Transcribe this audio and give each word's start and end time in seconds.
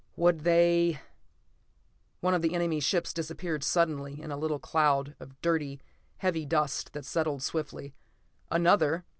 Would 0.15 0.39
they 0.45 0.99
One 2.21 2.33
of 2.33 2.41
the 2.41 2.55
enemy 2.55 2.79
ships 2.79 3.13
disappeared 3.13 3.63
suddenly 3.63 4.19
in 4.19 4.31
a 4.31 4.35
little 4.35 4.57
cloud 4.57 5.13
of 5.19 5.39
dirty, 5.41 5.79
heavy 6.17 6.43
dust 6.43 6.93
that 6.93 7.05
settled 7.05 7.43
swiftly. 7.43 7.93
Another 8.49 9.05